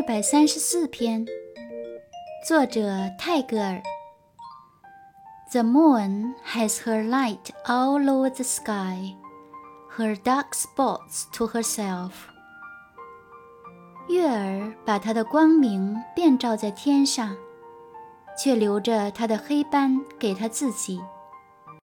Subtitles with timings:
[0.00, 1.26] 二百三十四篇，
[2.42, 2.80] 作者
[3.18, 3.82] 泰戈尔。
[5.52, 9.14] The moon has her light all over the sky,
[9.94, 12.12] her dark spots to herself.
[14.08, 17.36] 月儿把她的光明遍照在天上，
[18.42, 20.98] 却留着她的黑斑给她自己。